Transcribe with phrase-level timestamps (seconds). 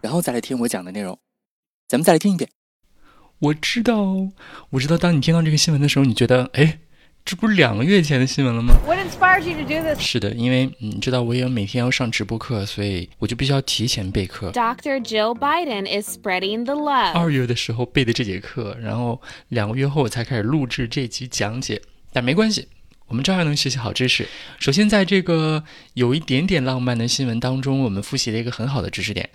[0.00, 1.18] 然后再来听我讲的内容，
[1.88, 2.50] 咱们再来听一遍。
[3.38, 4.30] 我知道，
[4.70, 4.96] 我知道。
[4.96, 6.78] 当你听到这个新闻的时候，你觉得，哎，
[7.24, 10.00] 这不是两个月前的新闻了吗？What inspired you to do this？
[10.00, 14.52] 是的，因为你知道，我也每天要上直播课，所以我就必须要提前备课。
[14.52, 15.00] Dr.
[15.04, 17.12] Jill Biden is spreading the love。
[17.12, 21.82] 二月的时候备的这节课，然后两个月后我才开始录制这集讲解，
[22.12, 22.68] 但没关系。
[23.08, 24.26] 我们照样能学习好知识。
[24.58, 29.28] 首先，在这个有一点点浪漫的新闻当中，我们复习了一个很好的知识点。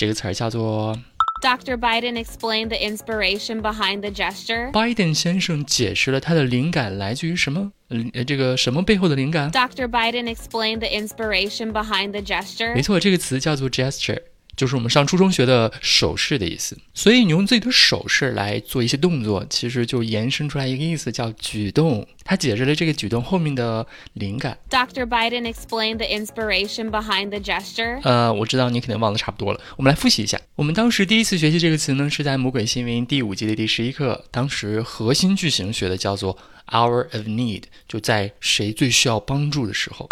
[0.00, 0.98] 这个词儿叫做。
[1.42, 1.76] Dr.
[1.76, 4.70] Biden explained the inspiration behind the gesture.
[4.72, 7.72] Biden 先生解释了他的灵感来自于什么？
[8.14, 9.86] 呃，这个什么背后的灵感？Dr.
[9.88, 12.74] Biden explained the inspiration behind the gesture.
[12.74, 14.22] 没错，这个词叫做 gesture。
[14.60, 22.06] 就是我们上初中学的手势的意思，所以你用自己的手势来做一些动作，其实就延伸出来一个意思，叫举动。
[22.22, 24.58] 他解释了这个举动后面的灵感。
[24.68, 25.06] Dr.
[25.06, 28.00] Biden explained the inspiration behind the gesture。
[28.02, 30.38] 呃，我知道你肯定忘得差不多了，我们来复习一下。
[30.56, 36.36] 我们当时第一次学习这个词呢，是在《魔鬼新闻》第五集的第十一课，当时核心句型学的叫做
[36.66, 40.06] hour of need，就在谁最需要帮助的时候。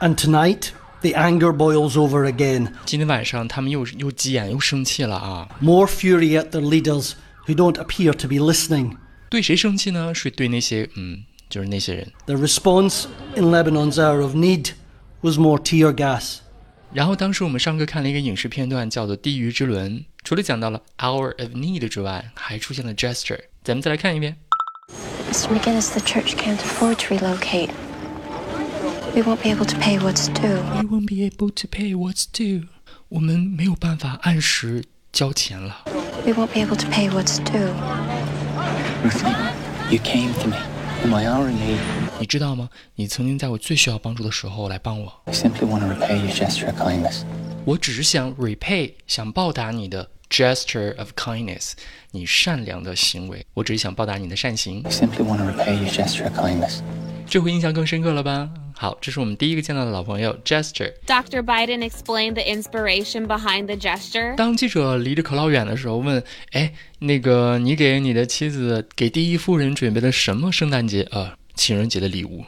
[0.00, 0.70] And tonight.
[1.02, 2.72] the anger boils over again.
[2.84, 7.12] 今天晚上他们又又急眼又生气了啊！More fury at their leaders
[7.46, 8.96] who don't appear to be listening.
[9.28, 10.14] 对谁生气呢？
[10.14, 12.12] 是对那些嗯，就是那些人。
[12.26, 13.04] The response
[13.36, 14.70] in Lebanon's hour of need
[15.20, 16.38] was more tear gas.
[16.92, 23.40] 然后当时我们上课看了一个影视片段，叫做《地狱之轮》，除了讲到了 hour of need 之外，还出现了 gesture。
[23.64, 24.36] 咱们再来看一遍。
[25.30, 25.48] Mr.
[25.48, 27.70] McGinnes, the church can't afford to relocate.
[29.13, 30.61] We won't be able to pay what's due.
[30.75, 32.67] We won't be able to pay what's due.
[33.09, 35.83] 我们没有办法按时交钱了。
[36.25, 37.73] We won't be able to pay what's due.
[39.03, 39.35] Ruthie,
[39.89, 40.57] you came to me
[41.03, 41.79] in my hour of need.
[42.19, 42.69] 你知道吗？
[42.95, 45.11] 你曾经在我最需要帮助的时候来帮我。
[45.25, 47.23] I simply want to repay your gesture of kindness.
[47.65, 51.73] 我只是想 repay，想报答你的 gesture of kindness，
[52.11, 53.45] 你善良的行为。
[53.53, 54.81] 我只是想报答你的善行。
[54.83, 56.79] I simply want to repay your gesture of kindness.
[57.27, 58.49] 这回印象更深刻了吧？
[58.82, 60.92] 好，这是我们第一个见到的老朋友 gesture。
[61.06, 61.40] Dr.
[61.40, 64.34] Biden explained the inspiration behind the gesture。
[64.34, 66.20] 当记者离着可老远的时候，问
[66.50, 72.44] ：“哎，那个你给你的妻子给第一夫人准备了什么圣诞节呃情人节的礼物？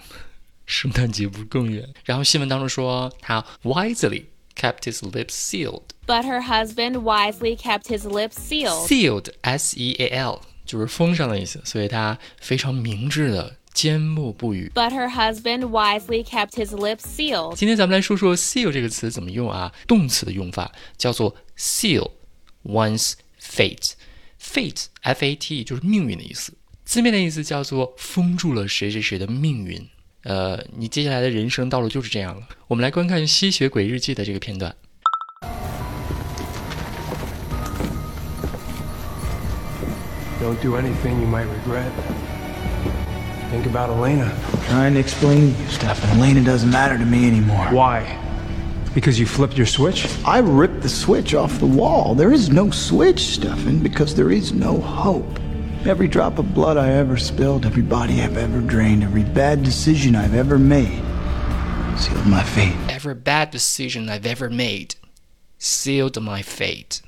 [0.67, 4.25] 圣诞节不是更远？”然后新闻当中说他 wisely
[4.57, 5.83] kept his lips sealed。
[6.05, 8.89] But her husband wisely kept his lips sealed。
[8.89, 13.55] Sealed, S-E-A-L，就是封上的意思，所以他非常明智的。
[13.75, 14.73] 缄默不语。
[14.75, 17.57] But her husband wisely kept his lips sealed。
[17.57, 19.71] 今天咱们来说说 seal 这个词怎么用啊？
[19.87, 22.13] 动词的用法叫做 seal
[22.63, 23.93] one's fate。
[24.41, 26.53] fate f a t 就是命运的意思，
[26.85, 29.89] 字面的意思叫做封住了谁谁谁的命运。
[30.25, 32.47] 呃，你接下来的人生道路就是这样了。
[32.67, 34.75] 我们来观看《吸血鬼日记》的这个片段。
[40.43, 41.91] Don't do anything you might regret.
[43.54, 44.32] Think about Elena.
[44.68, 46.20] Trying to explain to you, Stefan.
[46.20, 47.66] Elena doesn't matter to me anymore.
[47.72, 48.18] Why?
[48.94, 50.08] Because you flipped your switch?
[50.26, 52.16] I ripped the switch off the wall.
[52.16, 55.40] There is no switch, Stefan, because there is no hope.
[55.86, 60.16] Every drop of blood I ever spilled, every body I've ever drained, every bad decision
[60.16, 61.02] I've ever made
[61.98, 62.76] sealed my fate.
[62.90, 64.96] Every bad decision I've ever made
[65.58, 67.02] sealed my fate.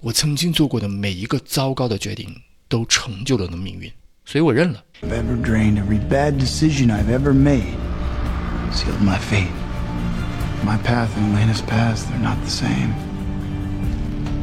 [0.00, 3.90] 我曾经做过的每一个糟糕的决定，都成就了我的命运。
[4.24, 4.82] 所以我认了。
[5.02, 7.76] Ever drained every bad decision I've ever made
[8.72, 9.52] sealed my fate.
[10.64, 12.92] My path and Elena's path, they're not the same.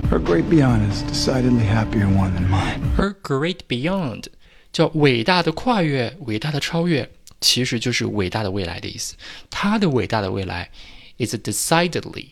[0.10, 2.82] Her great beyond is decidedly happier one than mine.
[2.96, 4.26] Her great beyond
[4.72, 7.10] 叫伟大的跨越，伟大的超越，
[7.42, 9.16] 其实就是伟大的未来的意思。
[9.50, 10.70] 她的伟大的未来
[11.18, 12.30] is decidedly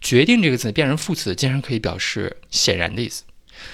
[0.00, 3.22] 决定这个词变成副词，竟然可以表示显然的意思。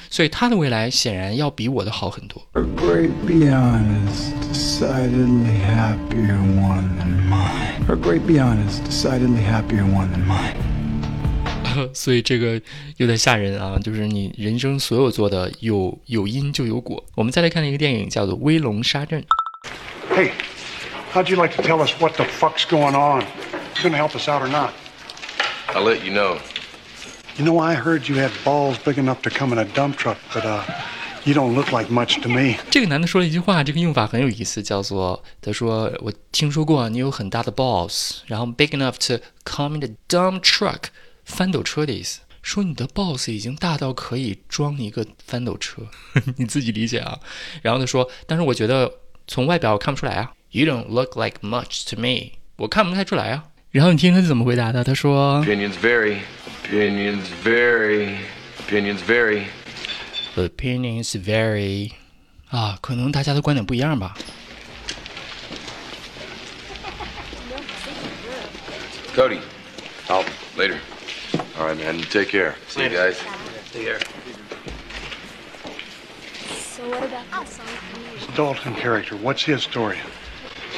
[0.10, 2.42] 所以他的未来显然要比我的好很多。
[2.54, 7.82] A great beyond is decidedly happier one than mine.
[7.88, 10.56] A great beyond is decidedly happier one than mine.
[11.94, 12.62] 所以这个
[12.98, 13.80] 有点吓人啊！
[13.80, 17.02] 就是你人生所有做的有有因就有果。
[17.16, 19.22] 我们再来看一个电影，叫做《威龙沙阵》。
[20.14, 20.32] Hey,
[21.14, 23.24] how'd you like to tell us what the fuck's going on?
[23.82, 24.72] Gonna help us out or not?
[25.74, 26.40] I'll let you know.
[27.38, 30.18] You know, I heard you had balls big enough to come in a dump truck,
[30.34, 30.62] but, uh,
[31.24, 32.58] you don't look like much to me.
[32.70, 40.86] 这个男的说了一句话，这个用法很有意思，叫做他说我听说过你有很大的 balls，然后 big enough to come in a dump truck，
[41.24, 42.22] 翻斗车的意思。
[42.42, 45.84] 说你的 balls 已经大到可以装一个翻斗车，
[46.38, 47.20] 你自己理解啊。
[47.62, 48.92] 然后他说，但是我觉得
[49.28, 50.34] 从外表我看不出来啊。
[50.50, 53.46] You don't look like much to me，我看不太出来啊。
[53.71, 54.83] 然后你听他是怎么回答的？
[54.83, 56.19] 他说 Opinions vary.
[56.65, 58.17] Opinions vary.
[58.69, 59.45] Opinions vary.
[60.35, 61.93] Opinions vary，
[62.51, 64.15] 啊，可能大家的观点不一样吧。
[69.15, 69.39] Cody,
[70.09, 70.25] I'll
[70.57, 70.79] later.
[71.59, 72.03] All right, man.
[72.11, 72.55] Take care.
[72.69, 73.17] See you guys.
[73.73, 74.01] Take care.
[76.51, 77.67] So what about the song?
[78.15, 79.97] This Dalton character, what's his story?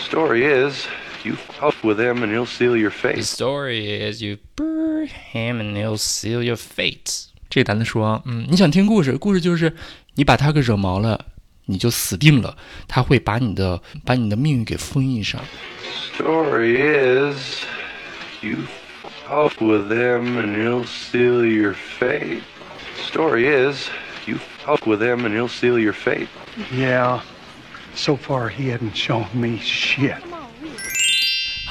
[0.04, 0.86] Story is,
[1.24, 3.28] you fuck with him and he'll seal your The face.
[3.28, 7.26] story is you burn him and he'll seal your fate。
[7.50, 9.16] 这个男的说，嗯，你想听故事？
[9.16, 9.74] 故事就是
[10.14, 11.26] 你把他给惹毛了，
[11.66, 12.56] 你就死定了，
[12.86, 15.40] 他会把你的把你的命运给封印上。
[16.16, 17.64] Story is,
[18.42, 18.56] you
[19.26, 22.42] fuck with him and he'll seal your fate.
[23.10, 23.88] Story is,
[24.26, 26.28] you fuck with him and he'll seal your fate.
[26.72, 27.20] Yeah.
[27.94, 30.16] So far, he hadn't shown me shit.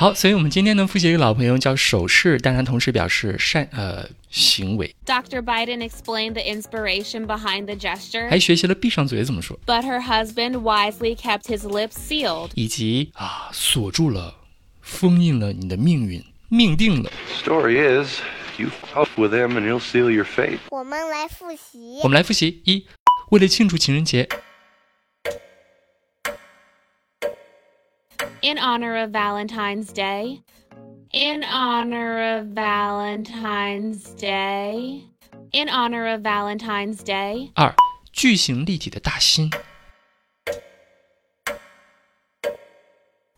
[0.02, 5.40] 好，所以我们今天呢复习一个老朋友叫手势，但它同时表示善呃行为，Dr.
[5.40, 12.50] Biden explained the inspiration behind the gesture, 还学习了闭上嘴怎么说，but her husband wisely kept his lips sealed.
[12.56, 14.34] 以及啊锁住了，
[14.80, 17.08] 封印了你的命运，命定了。
[17.40, 18.18] Story is,
[18.58, 20.58] you fuck with him and he'll seal your fate.
[20.70, 22.08] 我们来复习我。
[22.08, 22.84] 们来复习一，
[23.30, 24.28] 为了庆祝情人节，
[28.41, 30.41] In honor of Valentine's Day.
[31.11, 35.03] In honor of Valentine's Day.
[35.51, 37.51] In honor of Valentine's Day.
[37.55, 37.73] 二
[38.11, 39.49] 巨型立体的大心，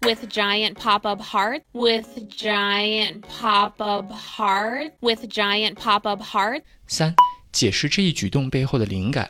[0.02, 1.62] With giant pop up heart.
[1.74, 4.94] With giant pop up heart.
[5.02, 6.64] With giant pop up heart.
[6.88, 7.16] 三
[7.52, 9.30] 解释这一举动背后的灵感。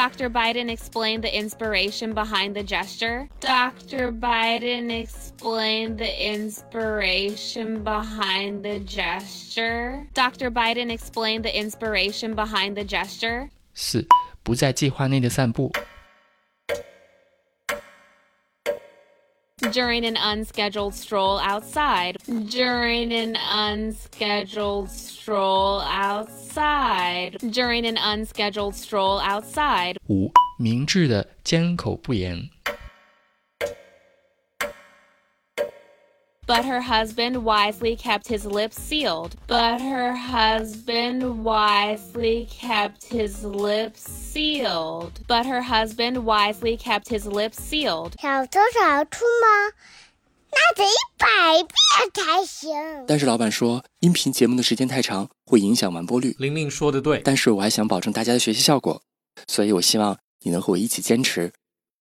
[0.00, 0.28] Dr.
[0.28, 3.30] Biden explained the inspiration behind the gesture.
[3.40, 4.12] Dr.
[4.12, 10.06] Biden explained the inspiration behind the gesture.
[10.12, 10.50] Dr.
[10.50, 13.48] Biden explained the inspiration behind the gesture.
[13.72, 14.06] 四
[14.42, 15.72] 不在计划内的散步。
[19.72, 22.18] During an unscheduled stroll outside.
[22.26, 27.38] During an unscheduled stroll outside.
[27.40, 29.96] During an unscheduled stroll outside.
[30.08, 32.50] 五明智的缄口不言。
[36.51, 39.35] But her husband wisely kept his lips sealed.
[39.47, 45.11] But her husband wisely kept his lips sealed.
[45.29, 48.19] But her husband wisely kept his lips sealed.
[48.21, 49.71] 小偷小出吗？
[50.51, 52.69] 那得一百遍才行。
[53.07, 56.35] 但是老板说，音频节目的时间太长，会影响完播率。
[56.37, 59.01] 玲玲说的对，但是我还想保证大家的学习效果，
[59.47, 61.53] 所以我希望你能和我一起坚持，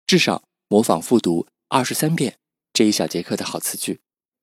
[0.09, 2.39] 至少模仿复读二十三遍
[2.73, 4.01] 这一小节课的好词句。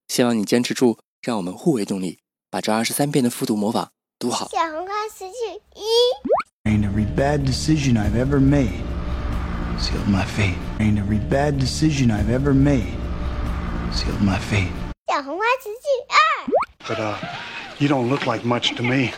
[0.07, 2.19] 希望你坚持住，让我们互为动力，
[2.50, 4.48] 把这二十三遍的复读模仿读好。
[4.50, 5.34] 小红花词句
[5.75, 8.81] 一，Ain't every bad decision I've ever made
[9.77, 10.55] sealed my fate.
[10.79, 12.96] Ain't every bad decision I've ever made
[13.93, 14.72] sealed my fate.
[15.08, 16.15] 小红花词句二
[16.88, 17.15] ，But, uh,
[17.79, 19.12] you don't look like much to me.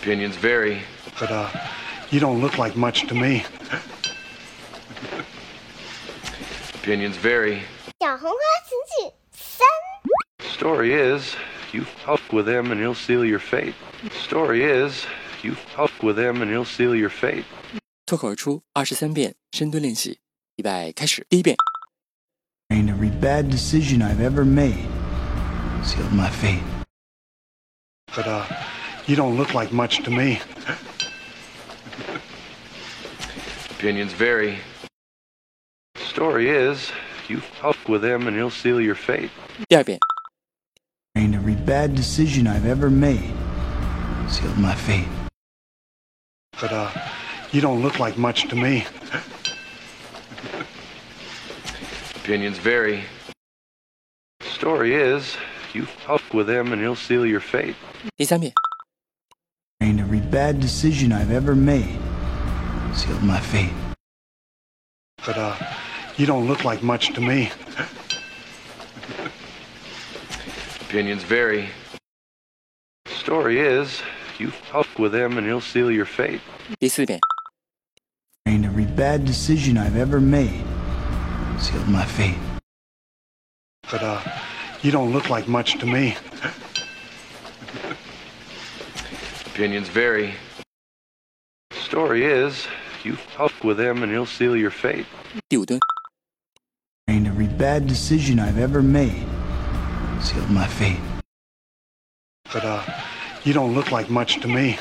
[0.00, 0.82] Opinions vary.
[1.18, 1.48] But, uh,
[2.10, 3.42] you don't look like much to me.
[6.87, 7.61] Opinions vary.
[7.99, 9.67] 小红花词句三，
[10.57, 11.35] Story is,
[11.71, 13.73] you fuck with him and he'll seal your fate.
[14.25, 15.05] Story is,
[15.41, 17.45] you fuck with him and he'll seal your fate.
[18.05, 20.19] 脱口而出二十三遍深蹲练习，
[20.57, 21.25] 预备开始。
[21.29, 21.55] 第一遍，
[22.69, 24.85] Ain't every bad decision I've ever made
[25.83, 26.63] sealed my fate.
[28.15, 28.43] But, uh,
[29.05, 30.39] you don't look like much to me.
[33.79, 34.57] Opinions vary.
[36.17, 36.91] Story is,
[37.27, 39.29] you fuck with him and he'll seal your fate.
[39.69, 39.99] 第二遍，
[41.15, 43.31] Ain't every bad decision I've ever made
[44.27, 45.07] sealed my fate.
[46.59, 46.89] But, uh,
[47.51, 48.85] you don't look like much to me.
[52.15, 53.03] Opinions vary.
[54.41, 55.35] Story is,
[55.73, 57.75] you fuck with him and he'll seal your fate.
[58.17, 58.51] 第三遍，
[59.81, 61.99] Ain't every bad decision I've ever made
[62.93, 63.73] sealed my fate.
[65.25, 65.55] But, uh,
[66.18, 67.50] you don't look like much to me.
[70.80, 71.68] Opinions vary.
[73.06, 74.02] Story is,
[74.38, 76.40] you fuck with him and he'll seal your fate.
[78.46, 80.64] Every bad decision I've ever made
[81.58, 82.38] sealed my fate.
[83.90, 84.20] But, uh,
[84.82, 86.16] you don't look like much to me.
[89.46, 90.34] Opinions vary.
[91.72, 92.66] Story is,
[93.04, 95.06] you fuck with him and he'll seal your fate
[97.58, 99.26] bad decision I've ever made
[100.20, 101.00] sealed my fate.
[102.52, 102.84] But, uh,
[103.42, 104.78] you don't look like much to me.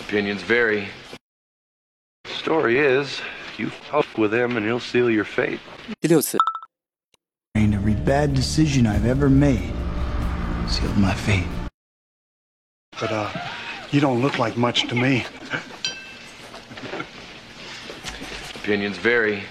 [0.00, 0.88] Opinions vary.
[2.26, 3.20] Story is,
[3.58, 5.60] you fuck with him and he'll seal your fate.
[7.56, 9.72] Every bad decision I've ever made
[10.68, 11.46] sealed my fate.
[13.00, 13.30] But, uh,
[13.90, 15.24] you don't look like much to me
[18.69, 19.43] Opinions vary.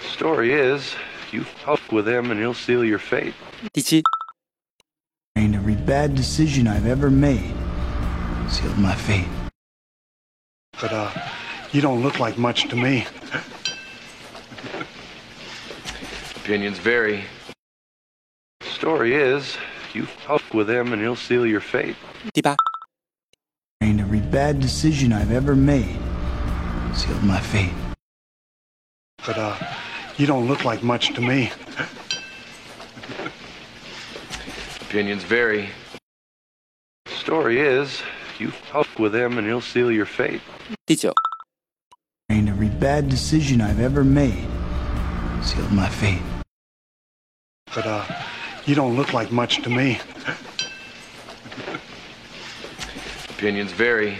[0.00, 0.94] Story is,
[1.32, 3.34] you fuck with him and he'll seal your fate.
[3.72, 4.02] 第七，
[5.36, 7.54] And every bad decision I've ever made
[8.48, 9.26] sealed my fate.
[10.80, 11.10] But, uh,
[11.72, 13.06] you don't look like much to me.
[16.36, 17.24] Opinions vary.
[18.62, 19.56] Story is,
[19.92, 21.96] you fuck with him and he'll seal your fate.
[22.32, 22.54] 第八，
[23.80, 25.98] And every bad decision I've ever made
[26.95, 27.73] sealed my fate.
[29.25, 29.55] But, uh,
[30.17, 31.51] you don't look like much to me.
[34.81, 35.69] Opinions vary.
[37.07, 38.01] Story is,
[38.39, 40.41] you fuck with him and he'll seal your fate.
[40.85, 41.13] 第九
[42.29, 44.47] ，And every bad decision I've ever made
[45.43, 46.21] sealed my fate.
[47.75, 48.03] But, uh,
[48.65, 49.99] you don't look like much to me.
[53.29, 54.17] Opinions vary.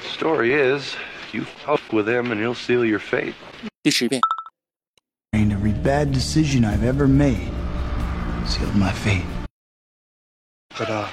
[0.00, 0.96] Story is,
[1.33, 3.33] you fuck with him and he'll seal your fate.
[3.83, 4.21] 第十遍，
[5.31, 7.49] And every bad decision I've ever made
[8.45, 9.25] sealed my fate.
[10.77, 11.07] But, uh,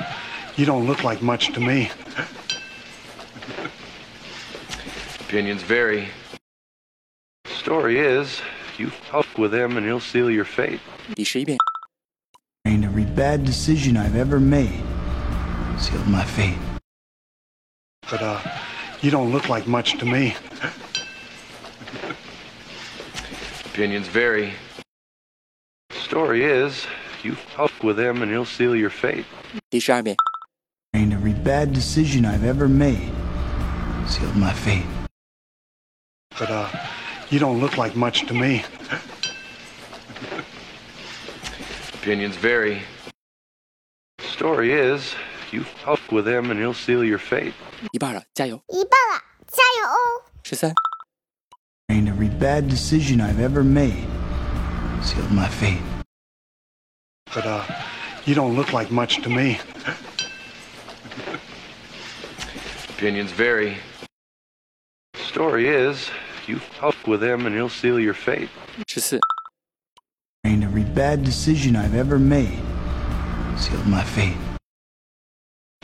[0.57, 1.91] you don't look like much to me.
[5.21, 6.09] Opinions vary.
[7.47, 8.41] Story is,
[8.79, 10.81] you fuck with him and he'll seal your fate.
[11.15, 11.59] 第十一遍，
[12.65, 14.83] And every bad decision I've ever made
[15.79, 16.59] sealed my fate.
[18.11, 18.38] But, uh,
[19.00, 20.35] you don't look like much to me.
[23.67, 24.53] Opinions vary.
[25.91, 26.87] Story is,
[27.23, 29.25] you fuck with him and he'll seal your fate.
[29.71, 30.17] 第十二遍，
[30.93, 33.11] And every bad decision I've ever made
[34.07, 34.87] sealed my fate.
[36.38, 36.69] But, uh,
[37.29, 38.65] you don't look like much to me.
[41.95, 42.83] Opinions vary.
[44.21, 45.15] Story is,
[45.53, 47.53] you fuck with him and he'll seal your fate.
[47.93, 48.62] 一半了，加油！
[48.69, 50.31] 一半了，加油哦！
[50.43, 50.73] 十三、
[51.88, 54.07] And every bad decision I've ever made
[55.03, 55.81] sealed my fate.
[57.35, 57.62] But, uh,
[58.25, 59.59] you don't look like much to me.
[62.99, 63.76] Opinions vary.
[65.15, 66.09] Story is,
[66.47, 68.49] you fuck with him and he'll seal your fate.
[68.87, 69.21] 十四、
[70.45, 72.59] And every bad decision I've ever made
[73.59, 74.37] sealed my fate.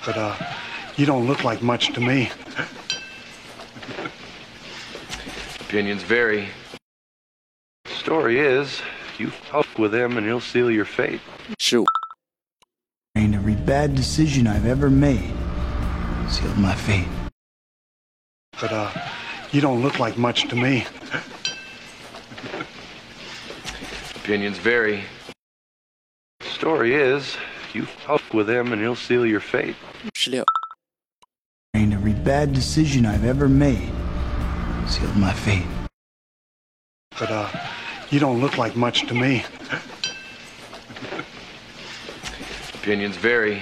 [0.07, 0.35] But, uh,
[0.95, 2.31] you don't look like much to me.
[5.59, 6.47] Opinions vary.
[7.85, 8.81] Story is,
[9.17, 11.19] you fuck with him and he'll seal your fate.
[11.59, 11.85] 十五、
[13.17, 15.33] Ain't every bad decision I've ever made
[16.29, 17.07] sealed my fate.
[18.61, 18.89] But, uh,
[19.51, 20.85] you don't look like much to me.
[24.15, 25.03] Opinions vary.
[26.41, 27.35] Story is,
[27.73, 29.75] you fuck with him and he'll seal your fate.
[31.75, 33.91] Ain't Every bad decision I've ever made
[34.87, 35.65] sealed my fate.
[37.19, 37.49] But, uh,
[38.09, 39.43] you don't look like much to me.
[42.75, 43.61] Opinions vary.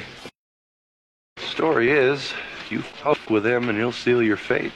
[1.37, 2.33] Story is,
[2.69, 4.71] you fuck with him and he'll seal your fate.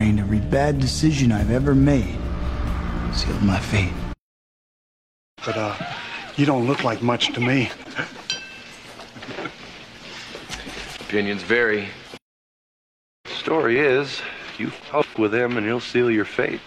[0.00, 2.18] Ain't Every bad decision I've ever made
[3.12, 3.92] sealed my fate.
[5.44, 5.74] But, uh,
[6.38, 7.68] you don't look like much to me.
[11.00, 11.88] Opinions vary.
[13.26, 14.20] Story is,
[14.56, 16.60] you fuck with him and he'll seal your fate.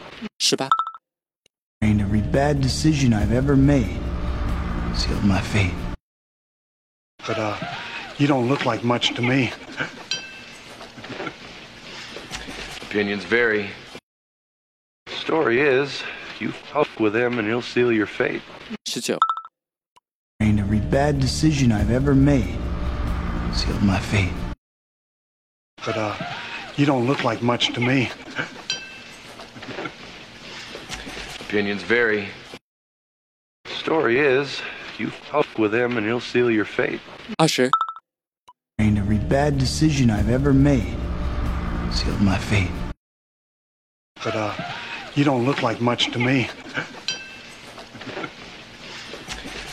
[1.81, 3.97] Aint Every bad decision I've ever made
[4.93, 5.73] sealed my fate.
[7.25, 7.57] But, uh,
[8.17, 9.53] you don't look like much to me.
[12.81, 13.69] Opinions vary.
[15.07, 16.03] Story is,
[16.41, 18.41] you fuck with him and he'll seal your fate
[20.91, 22.57] bad decision I've ever made
[23.53, 24.33] sealed my fate.
[25.85, 26.15] But, uh,
[26.75, 28.09] you don't look like much to me.
[31.39, 32.27] Opinions vary.
[33.67, 34.61] Story is,
[34.97, 36.99] you fuck with him and he'll seal your fate.
[37.39, 37.71] Usher.
[38.77, 40.97] And every bad decision I've ever made
[41.91, 42.71] sealed my fate.
[44.21, 44.53] But, uh,
[45.15, 46.49] you don't look like much to me.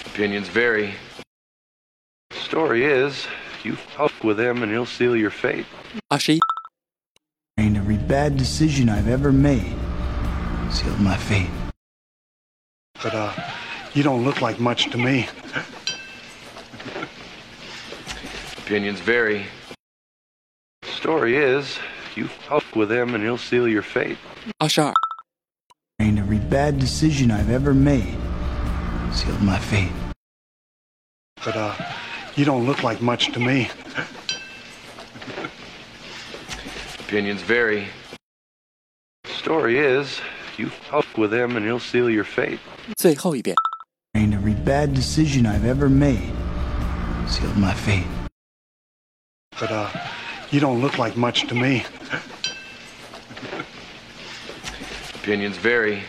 [0.06, 0.94] Opinions vary
[2.58, 3.24] story is,
[3.62, 5.64] you fuck with him and he'll seal your fate.
[6.12, 6.40] Ashi.
[7.56, 9.76] Every bad decision I've ever made
[10.68, 11.50] sealed my fate.
[13.00, 13.32] But, uh,
[13.94, 15.28] you don't look like much to me.
[18.58, 19.46] Opinions vary.
[20.82, 21.78] Story is,
[22.16, 24.18] you fuck with him and he'll seal your fate.
[24.58, 24.94] Ashar.
[26.00, 28.18] Every bad decision I've ever made
[29.12, 29.92] sealed my fate.
[31.44, 31.74] But, uh,
[32.37, 33.69] you don't look like much to me.
[36.99, 37.87] Opinions vary.
[39.25, 40.19] Story is,
[40.57, 42.59] you fuck with him and he'll seal your fate.
[42.97, 43.55] 最后一遍。
[44.15, 46.31] And every bad decision I've ever made
[47.27, 48.05] sealed my fate.
[49.59, 49.89] But, uh,
[50.51, 51.83] you don't look like much to me.
[55.15, 56.03] Opinions vary.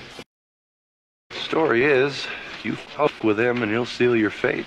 [1.32, 2.26] Story is,
[2.62, 4.66] you fuck with him and he'll seal your fate.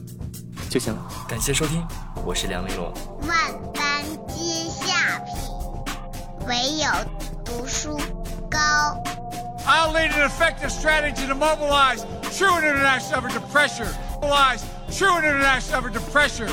[0.71, 1.01] 就行了。
[1.27, 1.85] 感谢收听，
[2.23, 2.93] 我是梁丽罗。
[3.27, 3.37] 万
[3.73, 5.35] 般皆下品，
[6.47, 6.87] 唯有
[7.43, 7.99] 读书
[8.49, 8.57] 高。
[9.67, 13.89] I'll lead an effective strategy to mobilize true international effort to pressure.
[14.21, 16.47] Mobilize true international effort to pressure.